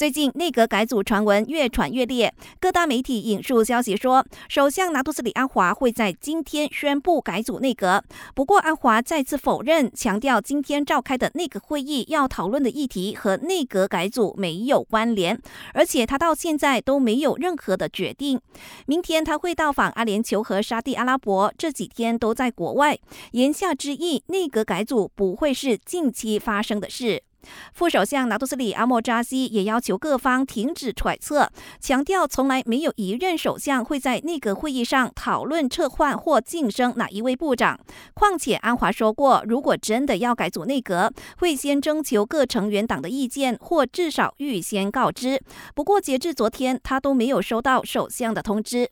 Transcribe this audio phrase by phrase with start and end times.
[0.00, 8.02] 最近内阁改组传闻越传越烈，各大媒体引述消息说，首相拿督斯里安华会在今天宣布改组内阁。
[8.34, 15.38] 不过，阿华再次否认，强调今天召开的内阁会议要讨论的议题和内阁改组没有关联，
[15.74, 18.40] 而且他到现在都没有任何的决定。
[18.86, 22.98] 明天他会到访阿联酋和沙地阿拉伯，这几天都在国外。
[23.32, 27.24] 言下之意，内阁改组不会是近期发生的事。
[27.72, 31.50] 副首相拿督斯里阿莫扎西也要求各方停止揣测，
[31.80, 37.78] 强调从来没有一任首相会在内阁会议上讨论撤换或晋升哪一位部长。
[38.14, 45.42] 况且安华说过，如果真的要改组内阁，会先征求各成员党的意见，或至少预先告知。
[45.74, 48.90] 不过截至昨天，他都没有收到首相的通知。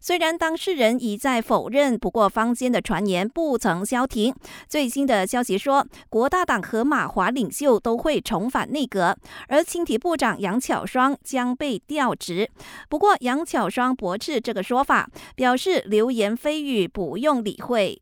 [0.00, 4.34] 虽然当事人一再否认，不过坊间的传言不曾消停。
[4.66, 9.16] 最新的消息说，国大党和马华领袖都会重返内阁，
[9.48, 12.50] 而青体部长杨巧双将被调职。
[12.88, 18.00] 不过杨巧双驳斥这个说法，表示流言蜚语不用理会。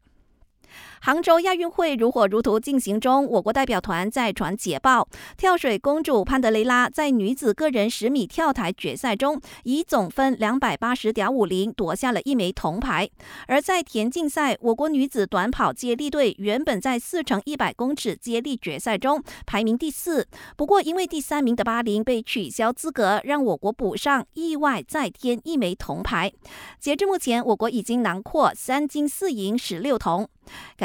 [1.01, 13.09] 杭州亚运会如火如荼进行中，我国代表团在传捷报，跳水公主潘德雷拉在女子个人十米跳台决赛中，以总分两百八十点五零夺下了一枚铜牌。
[13.47, 20.27] 而在田径赛，我国女子短跑接力队原本在四乘一百公尺接力决赛中排名第四，
[20.57, 26.33] 不过因为第三名的巴林被取消资格，让我国补上，意外再添一枚铜牌。
[26.81, 30.29] 截至目前，我国已经囊括三金四银十六铜。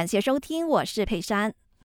[0.03, 1.55] 感谢收听，我是佩珊。